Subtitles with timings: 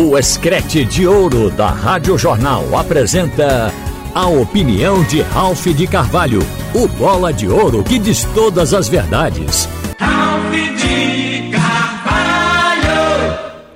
[0.00, 3.72] O Escrete de Ouro da Rádio Jornal apresenta
[4.14, 6.38] a opinião de Ralph de Carvalho,
[6.72, 9.68] o bola de ouro que diz todas as verdades.
[9.98, 12.86] Ralph de Carvalho!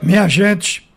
[0.00, 0.89] Minha gente,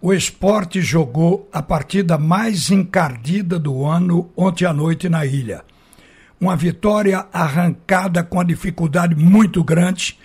[0.00, 5.62] o esporte jogou a partida mais encardida do ano ontem à noite na ilha.
[6.40, 10.18] Uma vitória arrancada com a dificuldade muito grande.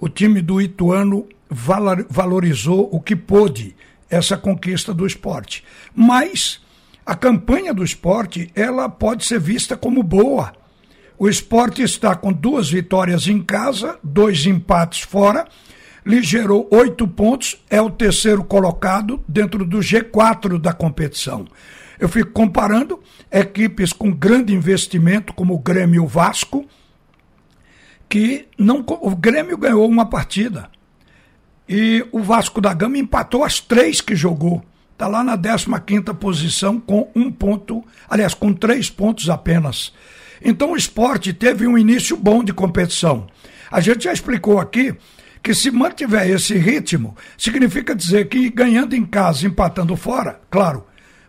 [0.00, 1.28] O time do Ituano
[2.08, 3.76] valorizou o que pôde
[4.10, 5.64] essa conquista do esporte.
[5.94, 6.60] Mas
[7.06, 10.52] a campanha do esporte ela pode ser vista como boa.
[11.18, 15.46] O esporte está com duas vitórias em casa, dois empates fora,
[16.04, 21.46] lhe gerou oito pontos, é o terceiro colocado dentro do G4 da competição.
[21.98, 22.98] Eu fico comparando
[23.30, 26.66] equipes com grande investimento, como o Grêmio e o Vasco,
[28.08, 30.70] que não, o Grêmio ganhou uma partida.
[31.72, 34.60] E o Vasco da Gama empatou as três que jogou.
[34.92, 39.92] Está lá na 15 posição com um ponto, aliás, com três pontos apenas.
[40.42, 43.28] Então o esporte teve um início bom de competição.
[43.70, 44.96] A gente já explicou aqui
[45.40, 50.84] que se mantiver esse ritmo, significa dizer que ganhando em casa, empatando fora, claro,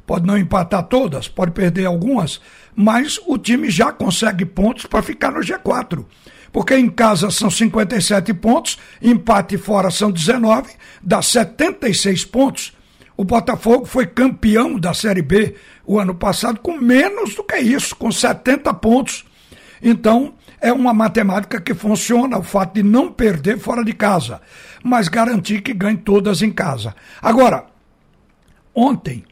[0.08, 2.42] pode não empatar todas, pode perder algumas,
[2.76, 6.04] mas o time já consegue pontos para ficar no G4
[6.52, 10.72] porque em casa são 57 pontos, empate fora são 19,
[11.02, 12.74] dá 76 pontos.
[13.16, 17.96] O Botafogo foi campeão da Série B o ano passado com menos do que isso,
[17.96, 19.26] com 70 pontos.
[19.82, 24.42] Então, é uma matemática que funciona o fato de não perder fora de casa,
[24.84, 26.96] mas garantir que ganhe todas em casa.
[27.22, 27.66] Agora,
[28.74, 29.24] ontem,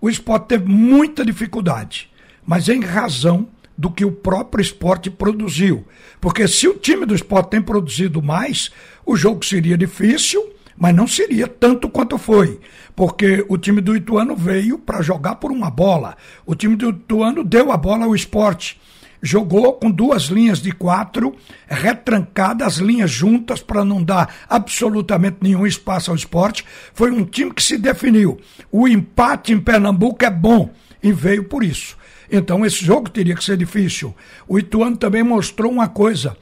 [0.00, 2.10] o esporte teve muita dificuldade,
[2.46, 3.48] mas em razão
[3.80, 5.86] do que o próprio esporte produziu.
[6.20, 8.70] Porque se o time do esporte tem produzido mais,
[9.06, 12.60] o jogo seria difícil, mas não seria tanto quanto foi.
[12.94, 16.14] Porque o time do Ituano veio para jogar por uma bola.
[16.44, 18.78] O time do Ituano deu a bola ao esporte.
[19.22, 21.34] Jogou com duas linhas de quatro,
[21.66, 26.66] retrancadas, linhas juntas para não dar absolutamente nenhum espaço ao esporte.
[26.92, 28.38] Foi um time que se definiu.
[28.70, 30.68] O empate em Pernambuco é bom
[31.02, 31.98] e veio por isso.
[32.30, 34.14] Então esse jogo teria que ser difícil.
[34.46, 36.36] O Ituano também mostrou uma coisa.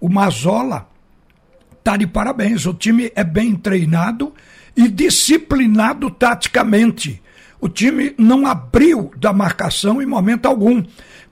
[0.00, 0.88] O Mazola
[1.78, 2.64] está de parabéns.
[2.66, 4.32] O time é bem treinado
[4.76, 7.22] e disciplinado taticamente.
[7.60, 10.82] O time não abriu da marcação em momento algum.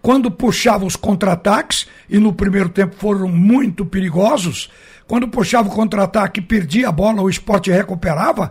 [0.01, 4.71] Quando puxava os contra-ataques, e no primeiro tempo foram muito perigosos,
[5.07, 8.51] quando puxava o contra-ataque e perdia a bola, o esporte recuperava,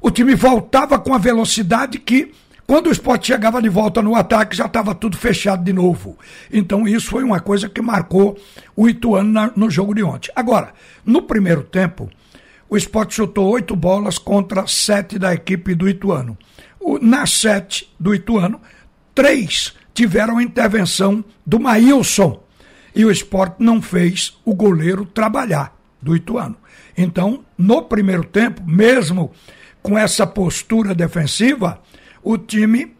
[0.00, 2.32] o time voltava com a velocidade que
[2.68, 6.18] quando o esporte chegava de volta no ataque, já estava tudo fechado de novo.
[6.52, 8.38] Então, isso foi uma coisa que marcou
[8.76, 10.30] o Ituano na, no jogo de ontem.
[10.36, 12.10] Agora, no primeiro tempo,
[12.68, 16.36] o esporte chutou oito bolas contra sete da equipe do Ituano.
[16.78, 18.60] O, nas sete do Ituano,
[19.14, 22.38] três tiveram a intervenção do Maílson.
[22.94, 26.56] E o esporte não fez o goleiro trabalhar do Ituano.
[26.94, 29.32] Então, no primeiro tempo, mesmo
[29.82, 31.80] com essa postura defensiva,
[32.22, 32.96] o time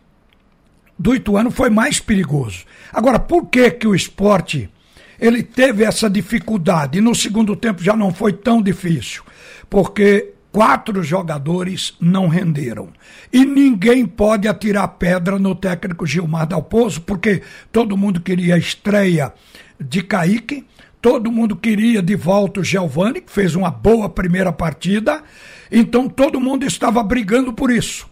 [0.99, 2.65] do Ituano foi mais perigoso.
[2.93, 4.69] Agora, por que que o esporte
[5.21, 9.23] ele teve essa dificuldade no segundo tempo já não foi tão difícil?
[9.71, 12.89] Porque quatro jogadores não renderam.
[13.33, 19.33] E ninguém pode atirar pedra no técnico Gilmar Dalpozo, porque todo mundo queria a estreia
[19.79, 20.67] de Kaique,
[21.01, 25.23] todo mundo queria de volta o Giovani, que fez uma boa primeira partida,
[25.71, 28.09] então todo mundo estava brigando por isso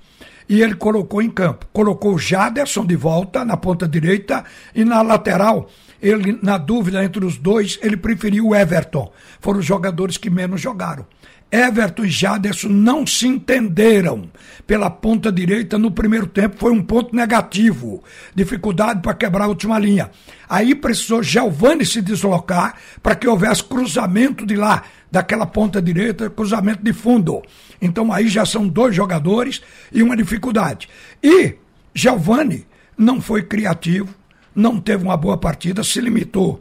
[0.49, 1.67] e ele colocou em campo.
[1.73, 5.69] Colocou o Jaderson de volta na ponta direita e na lateral,
[6.01, 9.13] ele na dúvida entre os dois, ele preferiu o Everton.
[9.41, 11.07] Foram os jogadores que menos jogaram.
[11.51, 14.29] Everton e Jaderson não se entenderam
[14.67, 18.03] pela ponta direita no primeiro tempo, foi um ponto negativo.
[18.35, 20.11] Dificuldade para quebrar a última linha.
[20.49, 26.83] Aí precisou Giovani se deslocar para que houvesse cruzamento de lá, daquela ponta direita, cruzamento
[26.83, 27.43] de fundo.
[27.81, 29.63] Então aí já são dois jogadores
[29.93, 30.89] e uma dificuldade.
[31.23, 31.55] E
[31.95, 32.67] Giovani
[32.99, 34.09] não foi criativo,
[34.55, 36.61] não teve uma boa partida, se limitou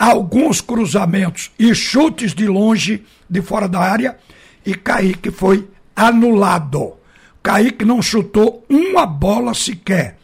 [0.00, 4.16] alguns cruzamentos e chutes de longe, de fora da área,
[4.64, 6.94] e Kaique foi anulado.
[7.42, 10.16] Kaique não chutou uma bola sequer.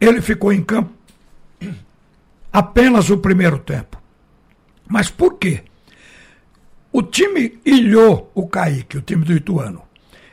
[0.00, 0.90] Ele ficou em campo
[2.50, 4.00] apenas o primeiro tempo.
[4.88, 5.62] Mas por quê?
[6.90, 9.82] O time ilhou o Kaique, o time do Ituano.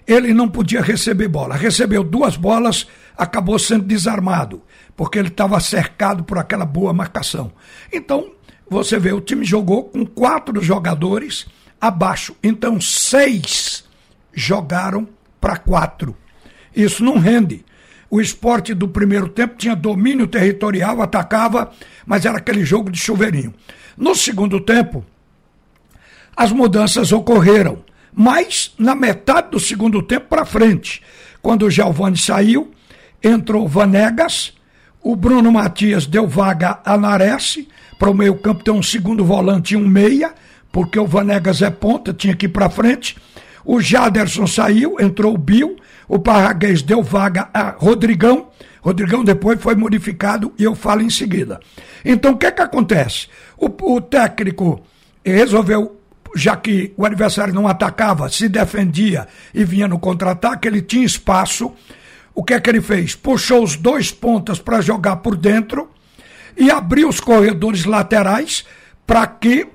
[0.07, 1.55] Ele não podia receber bola.
[1.55, 4.63] Recebeu duas bolas, acabou sendo desarmado,
[4.95, 7.51] porque ele estava cercado por aquela boa marcação.
[7.91, 8.37] Então,
[8.69, 11.45] você vê, o time jogou com quatro jogadores
[11.79, 12.35] abaixo.
[12.43, 13.83] Então, seis
[14.33, 15.07] jogaram
[15.39, 16.15] para 4.
[16.75, 17.65] Isso não rende.
[18.09, 21.71] O esporte do primeiro tempo tinha domínio territorial, atacava,
[22.05, 23.53] mas era aquele jogo de chuveirinho.
[23.97, 25.03] No segundo tempo,
[26.35, 27.83] as mudanças ocorreram,
[28.13, 31.01] mas na metade do segundo tempo para frente,
[31.41, 32.71] quando o Giovani saiu,
[33.23, 34.53] entrou Vanegas,
[35.01, 37.59] o Bruno Matias deu vaga a Nares,
[37.97, 40.33] para o meio-campo ter um segundo volante e um meia,
[40.71, 43.17] porque o Vanegas é ponta, tinha que ir para frente.
[43.65, 45.77] O Jaderson saiu, entrou o Bill,
[46.07, 48.47] o Parraguês deu vaga a Rodrigão.
[48.81, 51.59] Rodrigão depois foi modificado e eu falo em seguida.
[52.05, 53.27] Então o que é que acontece?
[53.57, 53.65] O,
[53.95, 54.81] o técnico
[55.25, 56.00] resolveu,
[56.35, 61.73] já que o adversário não atacava, se defendia e vinha no contra-ataque, ele tinha espaço.
[62.33, 63.15] O que é que ele fez?
[63.15, 65.89] Puxou os dois pontas para jogar por dentro
[66.57, 68.65] e abriu os corredores laterais
[69.06, 69.68] para que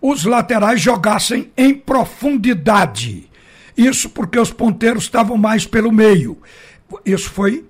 [0.00, 3.28] os laterais jogassem em profundidade.
[3.76, 6.38] Isso porque os ponteiros estavam mais pelo meio.
[7.04, 7.66] Isso foi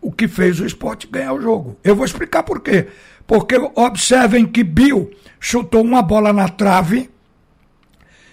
[0.00, 1.78] o que fez o esporte ganhar o jogo.
[1.84, 2.88] Eu vou explicar por quê.
[3.26, 7.10] Porque observem que Bill chutou uma bola na trave,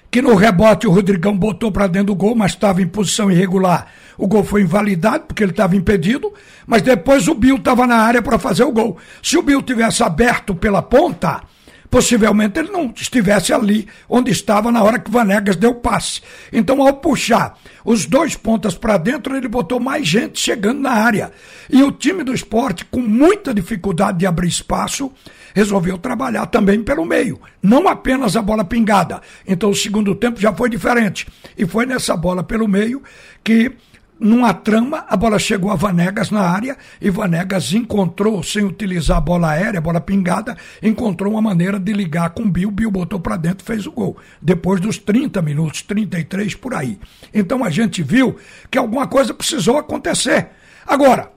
[0.10, 3.88] que no rebote o Rodrigão botou para dentro do gol, mas estava em posição irregular.
[4.18, 6.34] O gol foi invalidado porque ele estava impedido,
[6.66, 8.98] mas depois o Bill estava na área para fazer o gol.
[9.22, 11.42] Se o Bill tivesse aberto pela ponta,
[11.90, 16.22] possivelmente ele não estivesse ali onde estava na hora que Vanegas deu passe.
[16.52, 21.32] Então, ao puxar os dois pontas para dentro, ele botou mais gente chegando na área.
[21.70, 25.12] E o time do esporte, com muita dificuldade de abrir espaço,
[25.54, 29.22] resolveu trabalhar também pelo meio, não apenas a bola pingada.
[29.48, 31.28] Então, o segundo tempo já foi diferente.
[31.58, 33.02] E foi nessa bola pelo meio
[33.44, 33.72] que
[34.20, 39.22] numa trama, a bola chegou a Vanegas na área e Vanegas encontrou, sem utilizar a
[39.22, 42.72] bola aérea, a bola pingada, encontrou uma maneira de ligar com o Bill.
[42.72, 44.18] Bill botou para dentro fez o gol.
[44.42, 47.00] Depois dos 30 minutos, 33 por aí.
[47.34, 48.38] Então a gente viu
[48.72, 50.48] que alguma coisa precisou acontecer.
[50.86, 51.32] Agora,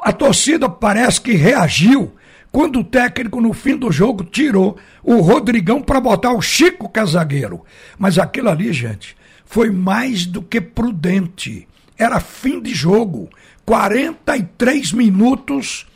[0.00, 2.14] a torcida parece que reagiu
[2.52, 7.64] quando o técnico, no fim do jogo, tirou o Rodrigão para botar o Chico Casagueiro.
[7.98, 9.16] Mas aquilo ali, gente
[9.52, 11.68] foi mais do que prudente.
[11.98, 13.28] Era fim de jogo.
[13.66, 15.86] 43 minutos,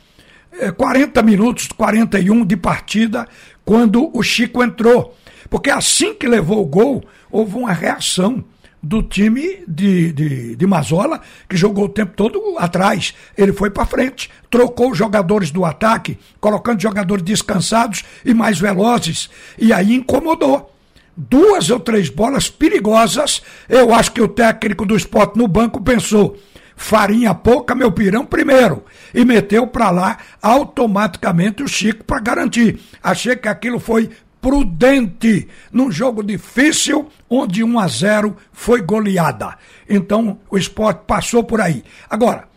[0.77, 3.27] 40 eh, minutos, 41 de partida,
[3.65, 5.17] quando o Chico entrou.
[5.49, 8.45] Porque assim que levou o gol, houve uma reação
[8.81, 11.19] do time de, de, de Mazola,
[11.49, 13.15] que jogou o tempo todo atrás.
[13.35, 19.31] Ele foi para frente, trocou os jogadores do ataque, colocando jogadores descansados e mais velozes,
[19.57, 20.76] e aí incomodou
[21.17, 23.41] duas ou três bolas perigosas.
[23.67, 26.37] Eu acho que o técnico do esporte no banco pensou:
[26.75, 28.85] farinha pouca, meu pirão primeiro.
[29.13, 32.79] E meteu para lá automaticamente o Chico para garantir.
[33.01, 39.57] Achei que aquilo foi prudente num jogo difícil onde 1 a 0 foi goleada.
[39.89, 41.83] Então o esporte passou por aí.
[42.07, 42.47] Agora,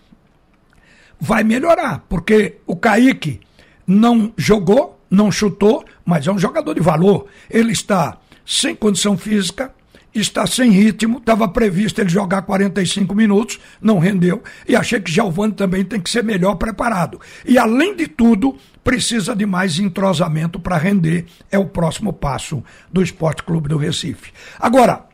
[1.19, 3.41] vai melhorar, porque o Kaique
[3.87, 7.27] não jogou, não chutou, mas é um jogador de valor.
[7.49, 8.19] Ele está
[8.51, 9.73] sem condição física,
[10.13, 15.53] está sem ritmo, estava previsto ele jogar 45 minutos, não rendeu, e achei que Giovani
[15.53, 17.21] também tem que ser melhor preparado.
[17.47, 22.61] E além de tudo, precisa de mais entrosamento para render, é o próximo passo
[22.93, 24.33] do Esporte Clube do Recife.
[24.59, 25.05] Agora,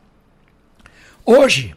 [1.27, 1.75] hoje,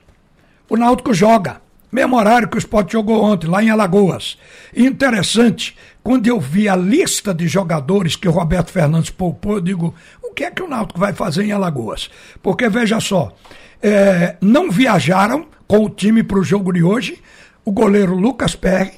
[0.69, 1.61] o Náutico joga,
[1.91, 4.37] mesmo horário que o Esporte jogou ontem, lá em Alagoas.
[4.75, 9.95] Interessante, quando eu vi a lista de jogadores que o Roberto Fernandes poupou, eu digo,
[10.23, 12.09] o que é que o Náutico vai fazer em Alagoas?
[12.41, 13.33] Porque veja só,
[13.81, 17.21] é, não viajaram com o time para o jogo de hoje
[17.69, 18.93] o goleiro Lucas Perry,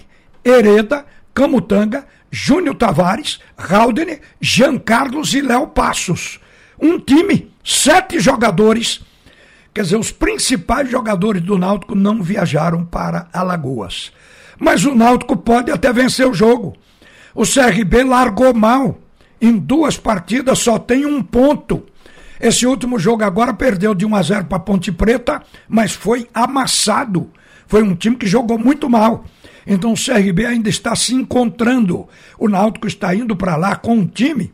[0.45, 6.39] Hereda, Camutanga, Júnior Tavares, Haldner, Jean Carlos e Léo Passos.
[6.79, 9.01] Um time, sete jogadores.
[9.73, 14.11] Quer dizer, os principais jogadores do Náutico não viajaram para Alagoas.
[14.59, 16.75] Mas o Náutico pode até vencer o jogo.
[17.33, 18.97] O CRB largou mal
[19.41, 21.83] em duas partidas só tem um ponto.
[22.39, 27.31] Esse último jogo agora perdeu de 1 a 0 para Ponte Preta, mas foi amassado.
[27.65, 29.25] Foi um time que jogou muito mal.
[29.65, 32.07] Então o CRB ainda está se encontrando.
[32.37, 34.53] O Náutico está indo para lá com um time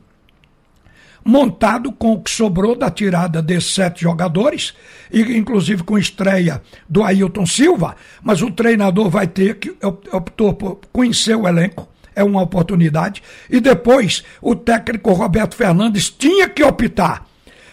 [1.27, 4.73] montado com o que sobrou da tirada desses sete jogadores,
[5.11, 10.79] e inclusive com estreia do Ailton Silva, mas o treinador vai ter que optou por
[10.93, 13.21] conhecer o elenco, é uma oportunidade.
[13.49, 17.25] E depois o técnico Roberto Fernandes tinha que optar,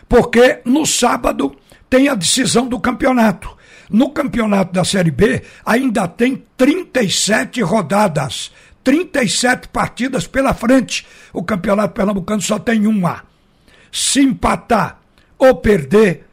[0.09, 1.55] porque no sábado
[1.89, 3.57] tem a decisão do campeonato.
[3.89, 8.51] No campeonato da Série B ainda tem 37 rodadas,
[8.83, 11.07] 37 partidas pela frente.
[11.33, 13.34] O campeonato pernambucano só tem uma.
[13.95, 14.99] Se empatar
[15.39, 16.27] ou perder,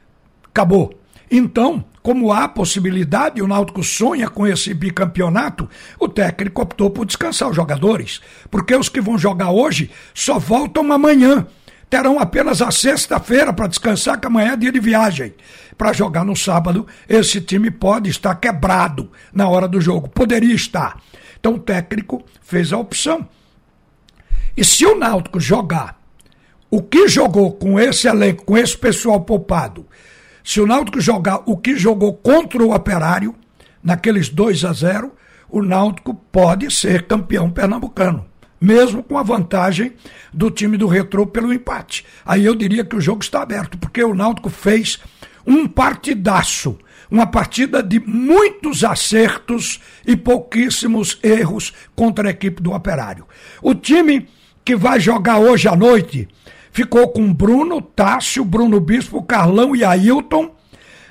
[0.49, 0.99] acabou.
[1.29, 7.49] Então, como há possibilidade, o Náutico sonha com esse bicampeonato, o técnico optou por descansar
[7.49, 11.45] os jogadores, porque os que vão jogar hoje só voltam amanhã.
[11.87, 15.35] Terão apenas a sexta-feira para descansar, que amanhã é dia de viagem.
[15.77, 20.09] Para jogar no sábado, esse time pode estar quebrado na hora do jogo.
[20.09, 20.99] Poderia estar.
[21.39, 23.29] Então o técnico fez a opção.
[24.57, 26.00] E se o Náutico jogar
[26.71, 29.85] o que jogou com esse elenco, com esse pessoal poupado,
[30.41, 33.35] se o Náutico jogar o que jogou contra o Operário,
[33.83, 35.11] naqueles 2 a 0,
[35.49, 38.25] o Náutico pode ser campeão pernambucano,
[38.59, 39.91] mesmo com a vantagem
[40.33, 42.05] do time do Retrô pelo empate.
[42.25, 44.97] Aí eu diria que o jogo está aberto, porque o Náutico fez
[45.45, 53.27] um partidaço, uma partida de muitos acertos e pouquíssimos erros contra a equipe do Operário.
[53.61, 54.29] O time
[54.63, 56.27] que vai jogar hoje à noite
[56.71, 60.51] ficou com Bruno, Tássio, Bruno Bispo, Carlão e Ailton,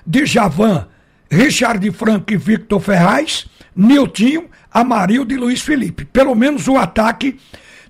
[0.07, 0.88] Djavan,
[1.31, 6.05] Richard Franco e Victor Ferraz, Niltinho, Amarildo e Luiz Felipe.
[6.05, 7.38] Pelo menos o ataque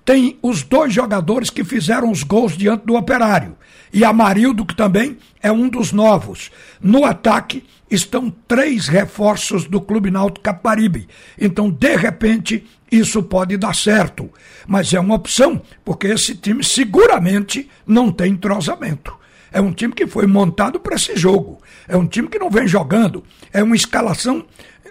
[0.03, 3.55] tem os dois jogadores que fizeram os gols diante do Operário.
[3.93, 6.49] E Amarildo, que também é um dos novos.
[6.81, 11.07] No ataque estão três reforços do Clube Náutico Caparibe.
[11.39, 14.29] Então, de repente, isso pode dar certo.
[14.65, 19.13] Mas é uma opção, porque esse time seguramente não tem entrosamento.
[19.51, 21.59] É um time que foi montado para esse jogo.
[21.85, 23.23] É um time que não vem jogando.
[23.51, 24.45] É uma escalação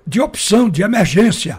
[0.06, 1.58] de opção, de emergência.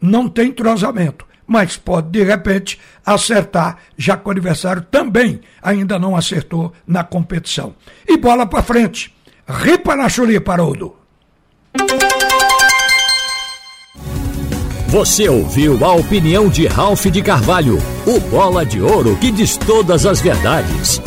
[0.00, 1.27] Não tem entrosamento.
[1.48, 7.74] Mas pode, de repente, acertar, já que o adversário também ainda não acertou na competição.
[8.06, 9.14] E bola para frente.
[9.48, 10.94] Ripa na chulipa, Haroldo.
[14.88, 20.04] Você ouviu a opinião de Ralph de Carvalho, o bola de ouro que diz todas
[20.04, 21.00] as verdades.